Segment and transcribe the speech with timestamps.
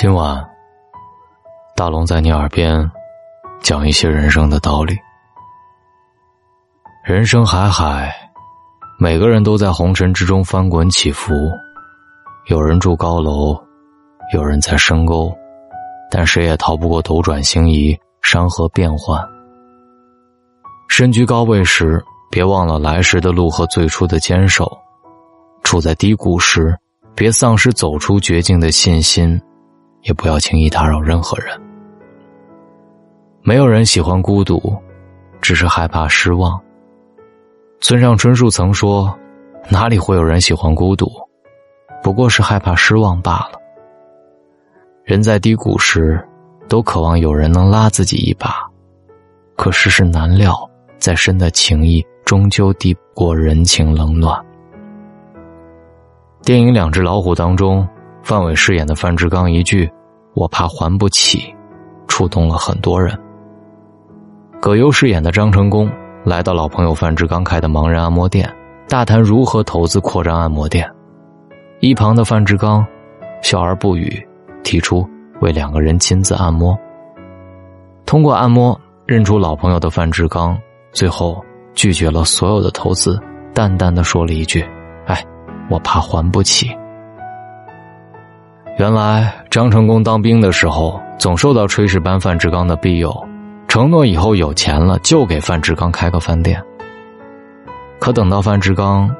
[0.00, 0.42] 今晚，
[1.76, 2.90] 大龙在你耳边
[3.60, 4.96] 讲一些人生的道理。
[7.04, 8.10] 人生海海，
[8.98, 11.34] 每个人都在红尘之中翻滚起伏。
[12.46, 13.54] 有人住高楼，
[14.32, 15.30] 有人在深沟，
[16.10, 19.22] 但谁也逃不过斗转星移、山河变幻。
[20.88, 24.64] 身居高位时，别忘了来时的路和最初的坚守；
[25.62, 26.74] 处在低谷时，
[27.14, 29.38] 别丧失走出绝境的信心。
[30.02, 31.60] 也不要轻易打扰任何人。
[33.42, 34.76] 没有人喜欢孤独，
[35.40, 36.60] 只是害怕失望。
[37.80, 39.18] 村上春树曾说
[39.70, 41.10] ：“哪里会有人喜欢孤独？
[42.02, 43.58] 不过是害怕失望罢了。”
[45.04, 46.22] 人在低谷时，
[46.68, 48.68] 都渴望有人能拉自己一把，
[49.56, 50.54] 可世事难料，
[50.98, 54.38] 再深的情谊终究抵不过人情冷暖。
[56.42, 57.88] 电影《两只老虎》当中。
[58.22, 59.90] 范伟饰演的范志刚一句
[60.34, 61.54] “我怕还不起”，
[62.06, 63.18] 触动了很多人。
[64.60, 65.90] 葛优饰演的张成功
[66.24, 68.48] 来到老朋友范志刚开的盲人按摩店，
[68.88, 70.88] 大谈如何投资扩张按摩店。
[71.80, 72.84] 一旁的范志刚
[73.42, 74.22] 笑而不语，
[74.62, 75.08] 提出
[75.40, 76.78] 为两个人亲自按摩。
[78.04, 80.58] 通过按摩认出老朋友的范志刚，
[80.92, 81.42] 最后
[81.74, 83.18] 拒绝了所有的投资，
[83.54, 84.62] 淡淡的说了一句
[85.06, 85.24] ：“哎，
[85.70, 86.70] 我怕还不起。”
[88.78, 93.14] 原来张成功当兵的时候，总受到炊事班范志刚的庇佑，
[93.68, 96.62] 承诺以后有钱了就给范志刚开个饭店。
[97.98, 99.14] 可等到范志刚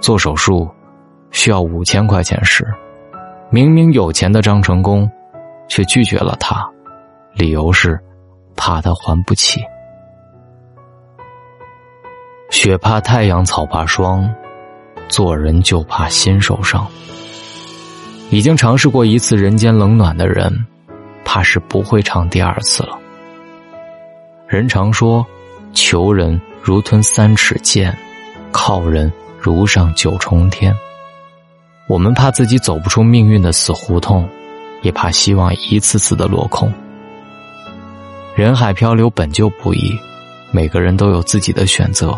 [0.00, 0.68] 做手术
[1.32, 2.64] 需要五千块钱时，
[3.50, 5.10] 明明有钱的张成功
[5.66, 6.64] 却拒绝了他，
[7.34, 7.98] 理由是
[8.54, 9.60] 怕他还不起。
[12.50, 14.32] 雪怕太阳，草怕霜，
[15.08, 16.86] 做人就怕心受伤。
[18.30, 20.64] 已经尝试过一次人间冷暖的人，
[21.24, 22.96] 怕是不会尝第二次了。
[24.46, 25.26] 人常说，
[25.72, 27.96] 求人如吞三尺剑，
[28.52, 30.72] 靠人如上九重天。
[31.88, 34.28] 我们怕自己走不出命运的死胡同，
[34.82, 36.72] 也怕希望一次次的落空。
[38.36, 39.98] 人海漂流本就不易，
[40.52, 42.16] 每个人都有自己的选择，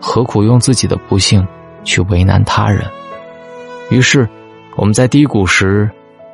[0.00, 1.46] 何苦用自己的不幸
[1.84, 2.82] 去为难他人？
[3.90, 4.26] 于是。
[4.76, 5.88] 我们在低谷时，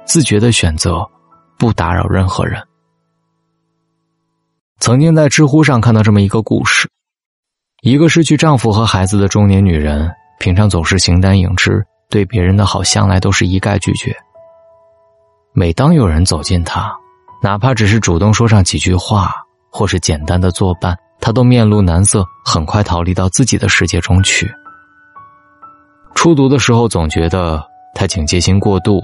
[0.07, 1.07] 自觉的选择
[1.59, 2.63] 不打扰任何人。
[4.79, 6.89] 曾经在知乎上看到这么一个故事：
[7.83, 14.17] 一个失去丈夫和孩子的中年女人，平常总是形单影只，对别人的好向来都是一概拒绝。
[15.53, 16.91] 每当有人走近她，
[17.43, 19.35] 哪怕只是主动说上几句话，
[19.71, 24.51] 或是简单的作伴，她都面露难色，很快逃离到自己的世界中去。
[26.15, 27.70] 初读的时候，总觉得。
[27.95, 29.01] 他警戒心过度，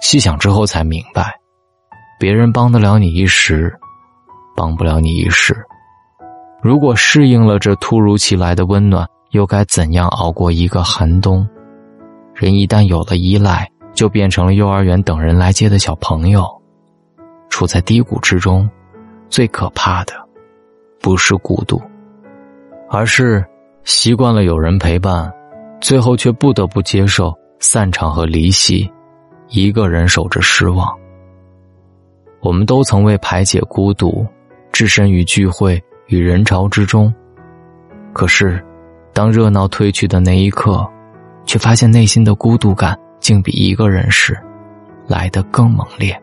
[0.00, 1.34] 细想之后才明白，
[2.18, 3.74] 别人帮得了你一时，
[4.56, 5.56] 帮不了你一世。
[6.60, 11.48] 如果适应了这突如其来的温暖，又该怎样熬过一个寒冬？
[12.34, 16.46] 人一旦有了依赖，就变成了幼儿园等人来接的小朋友。
[17.48, 18.68] 处在低谷之中，
[19.28, 20.12] 最可怕的，
[21.00, 21.80] 不是孤独，
[22.90, 23.44] 而是
[23.84, 25.32] 习惯了有人陪伴，
[25.80, 27.32] 最后却不得不接受。
[27.60, 28.90] 散场和离席，
[29.48, 30.96] 一个人守着失望。
[32.40, 34.24] 我们都曾为排解孤独，
[34.72, 37.12] 置身于聚会与人潮之中。
[38.12, 38.64] 可是，
[39.12, 40.88] 当热闹褪去的那一刻，
[41.44, 44.38] 却发现内心的孤独感竟比一个人时
[45.06, 46.16] 来得更猛烈。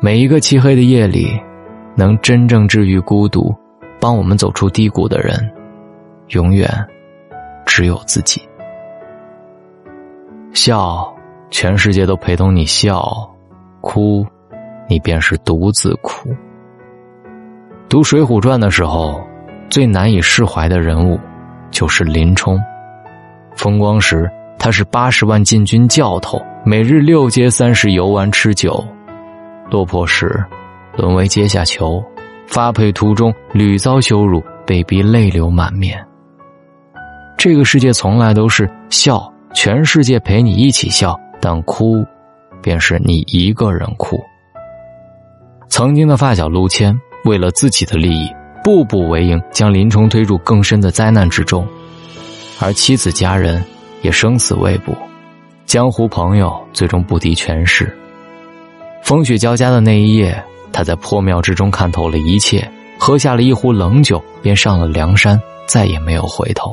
[0.00, 1.40] 每一个漆黑的夜里，
[1.94, 3.54] 能真正治愈孤独、
[4.00, 5.38] 帮我们走出低谷的人，
[6.30, 6.68] 永远
[7.66, 8.47] 只有自己。
[10.60, 11.14] 笑，
[11.50, 13.00] 全世界都陪同你笑；
[13.80, 14.26] 哭，
[14.88, 16.28] 你便是独自哭。
[17.88, 19.24] 读《水浒传》的时候，
[19.70, 21.16] 最难以释怀的人物
[21.70, 22.60] 就是林冲。
[23.54, 24.28] 风光时，
[24.58, 28.84] 他是八十万禁军教头，每日六街三十游玩吃酒；
[29.70, 30.44] 落魄时，
[30.96, 32.02] 沦为阶下囚，
[32.48, 36.04] 发配途中屡遭羞辱，被逼泪流满面。
[37.36, 39.32] 这个世界从来都是笑。
[39.60, 42.06] 全世界陪你一起笑，但哭，
[42.62, 44.16] 便是你一个人哭。
[45.68, 48.32] 曾经的发小陆谦，为了自己的利益，
[48.62, 51.66] 步步为营，将林冲推入更深的灾难之中，
[52.60, 53.60] 而妻子家人
[54.00, 54.96] 也生死未卜，
[55.66, 57.92] 江湖朋友最终不敌权势。
[59.02, 60.40] 风雪交加的那一夜，
[60.72, 62.64] 他在破庙之中看透了一切，
[62.96, 66.72] 喝下了一壶冷酒，便上了梁山，再也没有回头。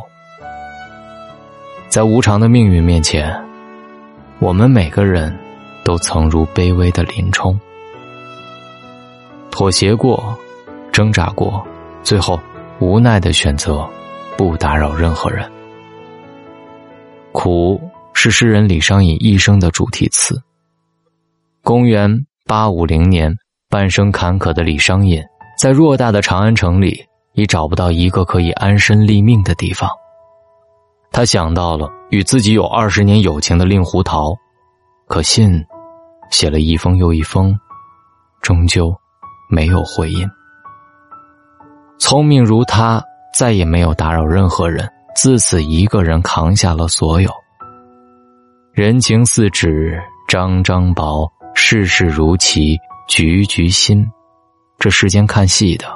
[1.96, 3.34] 在无常的命运面前，
[4.40, 5.34] 我们每个人
[5.86, 7.58] 都曾如卑微的林冲。
[9.50, 10.38] 妥协过，
[10.92, 11.66] 挣扎过，
[12.04, 12.38] 最后
[12.80, 13.90] 无奈的选择，
[14.36, 15.50] 不打扰任何人。
[17.32, 17.80] 苦
[18.12, 20.36] 是诗人李商隐一生的主题词。
[21.64, 22.14] 公元
[22.46, 23.34] 八五零年，
[23.70, 25.24] 半生坎坷的李商隐，
[25.58, 27.06] 在偌大的长安城里，
[27.36, 29.90] 已找不到一个可以安身立命的地方。
[31.16, 34.36] 他想到了与自己有二十年友情的令狐桃，
[35.08, 35.66] 可信
[36.30, 37.58] 写了一封又一封，
[38.42, 38.94] 终究。
[39.50, 40.28] 没有回音。
[42.00, 43.02] 聪明如他，
[43.34, 47.32] 再也没有打扰任何人，自此一个人扛下了所有。
[48.74, 49.98] 人情似纸
[50.28, 52.78] 张张薄，世事如棋
[53.08, 54.06] 局局新。
[54.80, 55.88] 这世间看戏的，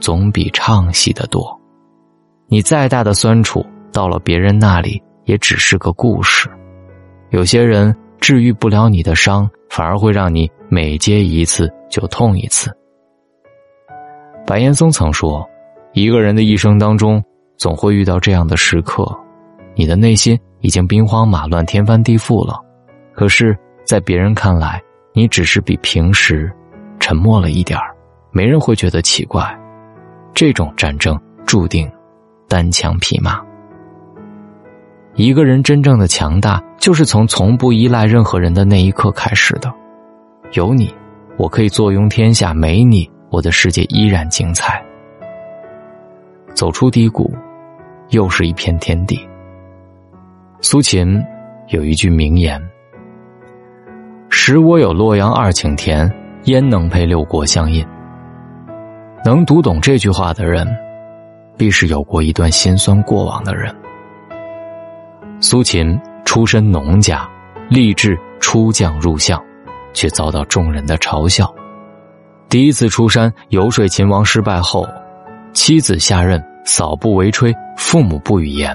[0.00, 1.58] 总比唱戏的多。
[2.48, 3.64] 你再大的酸楚，
[3.96, 6.50] 到了别人那里，也只是个故事。
[7.30, 12.70] 有些人治愈不了你的伤，反而会让你每接一次就痛一次。
[14.46, 15.48] 白岩松曾说
[15.94, 17.24] ：“一个人的一生当中，
[17.56, 19.10] 总会遇到这样的时刻，
[19.74, 22.60] 你的内心已经兵荒马乱、天翻地覆了，
[23.14, 23.56] 可是，
[23.86, 24.78] 在别人看来，
[25.14, 26.52] 你只是比平时
[27.00, 27.96] 沉默了一点儿
[28.30, 29.42] 没人会觉得奇怪。
[30.34, 31.90] 这种战争注定
[32.46, 33.45] 单枪匹马。
[35.16, 39.72] 一个人真正的强大，就是从从不依赖任何人的那一刻开始的。
[40.52, 40.94] 有你，
[41.38, 44.82] 我可以坐拥天下；没你。”我的世界依然精彩。
[46.54, 47.34] 走出低谷，
[48.10, 49.18] 又是一片天地。
[50.60, 51.20] 苏秦
[51.68, 52.62] 有一句名言
[54.30, 56.10] ：“使我有洛阳二顷田，
[56.44, 57.84] 焉能配六国相印？”
[59.24, 60.66] 能读懂这句话的人，
[61.58, 63.74] 必是有过一段辛酸过往的人。
[65.38, 67.28] 苏秦出身农家，
[67.68, 69.42] 立志出将入相，
[69.92, 71.52] 却遭到众人的嘲笑。
[72.48, 74.88] 第一次出山游说秦王失败后，
[75.52, 78.74] 妻子下任扫布为炊，父母不语言。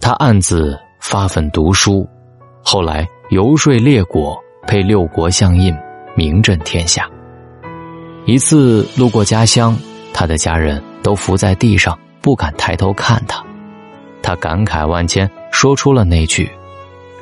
[0.00, 2.08] 他暗自发奋读书，
[2.62, 4.36] 后来游说列国，
[4.66, 5.76] 配六国相印，
[6.16, 7.08] 名震天下。
[8.26, 9.76] 一次路过家乡，
[10.12, 13.44] 他的家人都伏在地上，不敢抬头看他。
[14.22, 16.50] 他感慨万千，说出了那句：“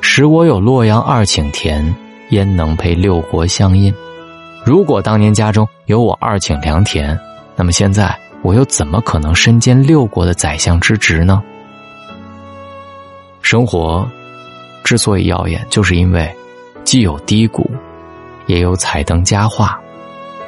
[0.01, 1.95] 使我有洛阳二顷田，
[2.29, 3.93] 焉能配六国相印？”
[4.65, 7.17] 如果当年家中有我二顷良田，
[7.55, 11.41] 那么现在我又怎么可能身兼六国的宰相之职呢？
[13.41, 14.07] 生活
[14.83, 16.29] 之所以耀眼，就是因为
[16.83, 17.69] 既有低谷，
[18.47, 19.79] 也有彩灯佳话。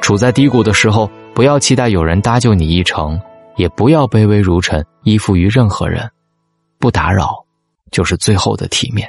[0.00, 3.18] 处在低谷的时候，不要期待有人搭救你一程，
[3.56, 6.08] 也不要卑微如尘，依附于任何人，
[6.82, 7.46] 不打扰
[7.92, 9.08] 就是最后的体面。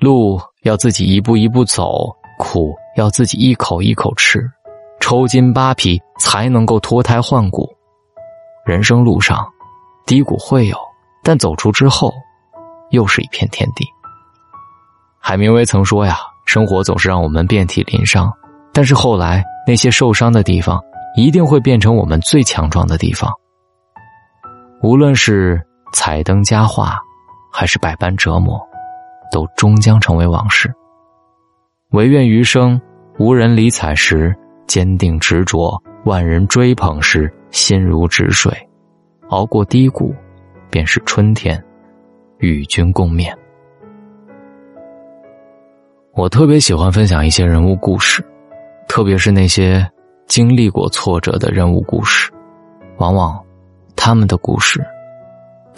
[0.00, 2.74] 路要自己一步一步走，苦。
[2.96, 4.40] 要自己一口一口吃，
[4.98, 7.70] 抽筋扒皮才能够脱胎换骨。
[8.66, 9.46] 人生路上，
[10.04, 10.76] 低谷会有，
[11.22, 12.12] 但走出之后，
[12.90, 13.86] 又是一片天地。
[15.20, 18.30] 海明威曾说呀：“生活总是让我们遍体鳞伤，
[18.72, 20.82] 但是后来那些受伤的地方，
[21.16, 23.32] 一定会变成我们最强壮的地方。
[24.82, 26.98] 无论是彩灯佳话，
[27.52, 28.60] 还是百般折磨，
[29.32, 30.72] 都终将成为往事。”
[31.92, 32.80] 唯愿余生，
[33.18, 34.34] 无人理睬时，
[34.66, 38.52] 坚定执着；万人追捧时，心如止水。
[39.30, 40.14] 熬过低谷，
[40.70, 41.62] 便是春天，
[42.38, 43.32] 与君共勉。
[46.14, 48.24] 我特别喜欢分享一些人物故事，
[48.88, 49.88] 特别是那些
[50.26, 52.32] 经历过挫折的人物故事，
[52.98, 53.40] 往往
[53.96, 54.84] 他们的故事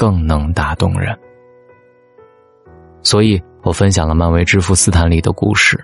[0.03, 1.17] 更能打动人。
[3.03, 5.79] 所以我分享了漫威之父斯坦李的故事。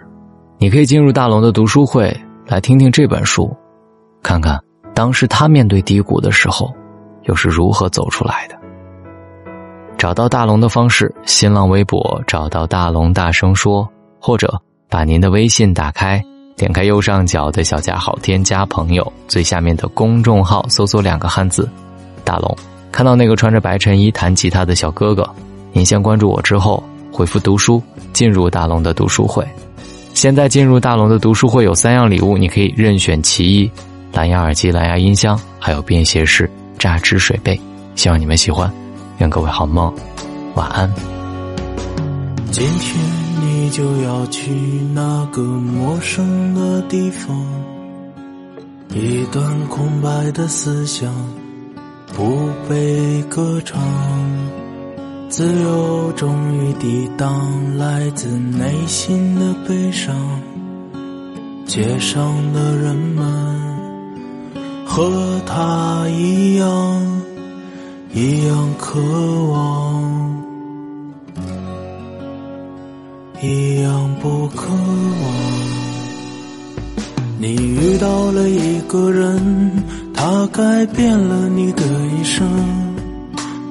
[0.58, 2.12] 你可以进入大龙的读书会
[2.44, 3.56] 来听听这本书，
[4.20, 4.60] 看看
[4.92, 6.74] 当时他面对低谷的时候，
[7.26, 8.58] 又是如何走出来的。
[9.96, 13.88] 找到大龙的方式：新浪微博找到大龙，大声说，
[14.20, 14.52] 或者
[14.90, 16.20] 把您的微信打开，
[16.56, 21.70] 点开右上角的小加号，添加朋友，最下面的公众号搜索两个汉字
[22.24, 22.56] “大龙”，
[22.90, 25.28] 看到那个穿着白衬衣弹吉他的小哥哥，
[25.72, 29.46] 您先关注我之后回复“读书”，进入大龙的读书会。
[30.14, 33.70] 现在进入大龙的读书会有三样礼物，你可以任选其一：
[34.12, 37.58] 蓝牙耳机、蓝牙音箱，还有便携式榨汁水杯。
[37.94, 38.72] 希望你们喜欢，
[39.18, 39.94] 愿各位好梦，
[40.54, 40.92] 晚安。
[42.50, 42.96] 今天
[43.42, 44.50] 你就要去
[44.92, 47.46] 那个陌生的地方，
[48.94, 51.12] 一段空白的思想
[52.14, 53.80] 不被歌唱。
[55.28, 60.14] 自由终于抵挡来自内心的悲伤，
[61.66, 63.24] 街上的人们
[64.86, 67.22] 和他一样，
[68.12, 68.98] 一样渴
[69.52, 70.42] 望，
[73.42, 75.28] 一样不渴望。
[77.38, 79.84] 你遇到了一个人，
[80.20, 81.82] 他改变了你的
[82.20, 82.44] 一生。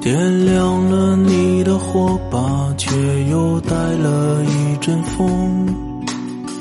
[0.00, 5.66] 点亮了你的火把，却又带了一阵风。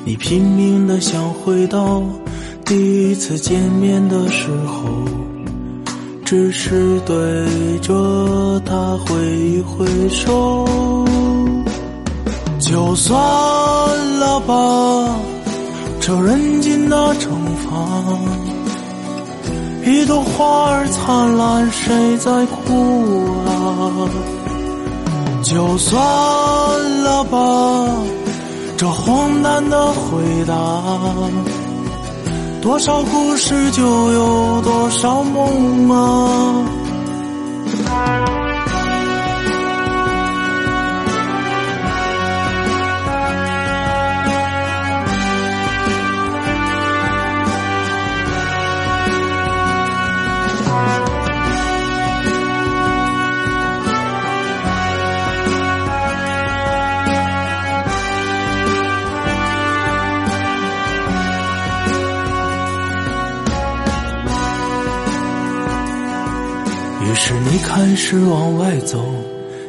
[0.03, 2.03] 你拼命的想回到
[2.65, 4.89] 第一次见面的时候，
[6.25, 10.67] 只是对着他挥一挥手。
[12.59, 13.17] 就算
[14.19, 15.15] 了吧，
[16.01, 17.29] 这人间的惩
[17.63, 18.46] 罚。
[19.87, 24.09] 一朵花儿灿烂，谁在哭啊？
[25.41, 25.97] 就算
[27.03, 27.37] 了吧，
[28.75, 30.53] 这荒诞的回答。
[32.61, 36.65] 多少故事，就有多少梦啊。
[67.99, 69.03] 是往外走，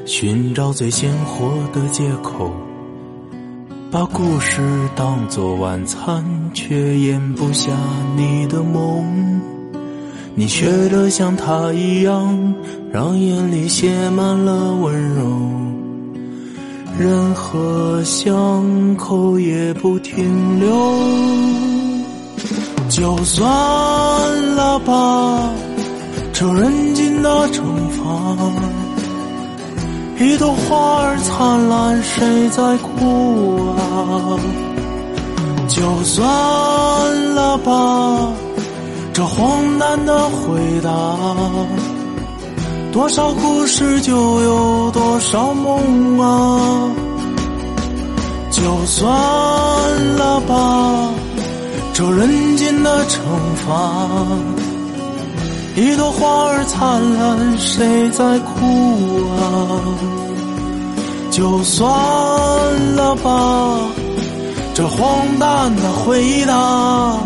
[0.05, 2.53] 寻找最鲜活的借口，
[3.91, 4.61] 把故事
[4.95, 7.73] 当作晚餐，却咽不下
[8.17, 9.41] 你的梦。
[10.35, 12.55] 你学着像他一样，
[12.93, 15.25] 让眼里写满了温柔，
[16.99, 20.69] 任何伤口也不停留。
[22.91, 25.51] 就算了吧。
[26.31, 26.88] 这人
[27.23, 28.03] 的惩罚，
[30.19, 34.39] 一朵花儿灿烂，谁在哭啊？
[35.69, 38.33] 就算了吧，
[39.13, 40.91] 这荒诞的回答。
[42.91, 46.91] 多少故事，就有多少梦啊！
[48.51, 49.07] 就算
[50.17, 51.11] 了吧，
[51.93, 53.21] 这人间的惩
[53.67, 54.07] 罚。
[55.79, 58.51] 一朵花儿灿烂，谁在哭
[59.31, 59.79] 啊？
[61.31, 61.89] 就算
[62.97, 63.79] 了吧，
[64.75, 67.17] 这荒诞的回答。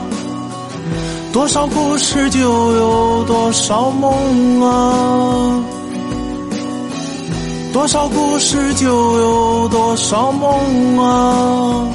[1.32, 2.40] 多少故事，就
[2.74, 5.64] 有多少梦啊！
[7.72, 8.86] 多少故事，就
[9.18, 11.86] 有多少梦啊！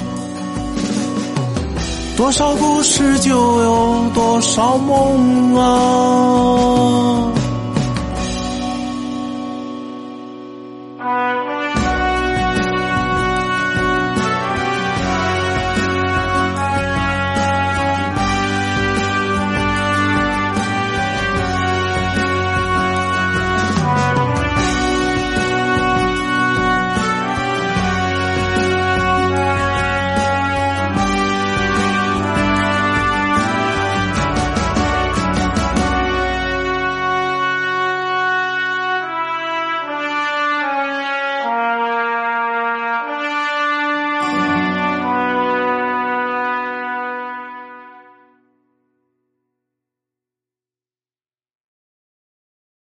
[2.17, 3.29] 多少故事，就
[3.61, 7.31] 有多少梦啊！